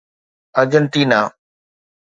[0.59, 1.21] Argentina